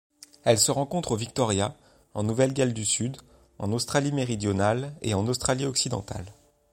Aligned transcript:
Elle 0.45 0.57
se 0.57 0.71
rencontre 0.71 1.11
au 1.11 1.15
Victoria, 1.15 1.75
en 2.15 2.23
Nouvelle-Galles 2.23 2.73
du 2.73 2.85
Sud, 2.85 3.17
en 3.59 3.71
Australie-Méridionale 3.71 4.95
et 5.03 5.13
en 5.13 5.27
Australie-Occidentale. 5.27 6.25